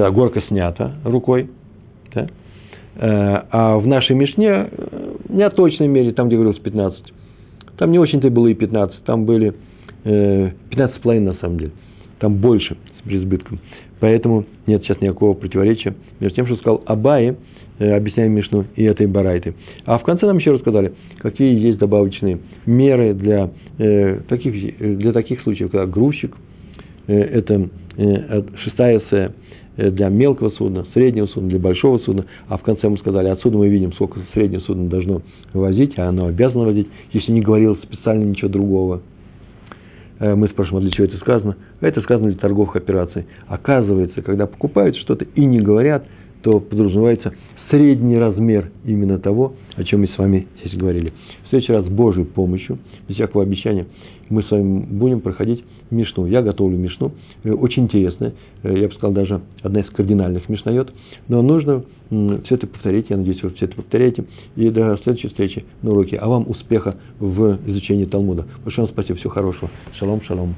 [0.00, 1.50] когда горка снята рукой,
[2.14, 2.26] да?
[2.96, 7.12] Э, а в нашей Мишне э, не о точной мере, там, где говорилось 15.
[7.76, 9.52] Там не очень-то было и 15, там были
[10.04, 11.72] 15,5 на самом деле.
[12.18, 13.58] Там больше с преизбытком.
[14.00, 17.36] Поэтому нет сейчас никакого противоречия между тем, что сказал Абай,
[17.78, 19.54] э, объясняя Мишну, и этой Барайты.
[19.84, 25.42] А в конце нам еще рассказали, какие есть добавочные меры для, э, таких, для таких
[25.42, 26.34] случаев, когда грузчик,
[27.06, 29.30] э, это э, шестая э,
[29.88, 32.26] для мелкого судна, среднего судна, для большого судна.
[32.48, 35.22] А в конце мы сказали, отсюда мы видим, сколько среднее судно должно
[35.54, 39.00] возить, а оно обязано возить, если не говорилось специально ничего другого.
[40.18, 41.56] Э, мы спрашиваем, а для чего это сказано?
[41.80, 43.24] Это сказано для торговых операций.
[43.46, 46.06] Оказывается, когда покупают что-то и не говорят,
[46.42, 47.32] то подразумевается
[47.70, 51.12] средний размер именно того, о чем мы с вами здесь говорили.
[51.44, 52.78] В следующий раз с Божьей помощью,
[53.08, 53.86] без всякого обещания,
[54.30, 56.26] мы с вами будем проходить Мишну.
[56.26, 57.12] Я готовлю Мишну,
[57.44, 60.92] э, очень интересная, э, я бы сказал, даже одна из кардинальных Мишнает,
[61.28, 64.24] но нужно все это повторить, я надеюсь, вы все это повторяете,
[64.56, 66.16] и до следующей встречи на уроке.
[66.16, 68.46] А вам успеха в изучении Талмуда.
[68.64, 69.70] Большое вам спасибо, всего хорошего.
[69.98, 70.56] Шалом, шалом.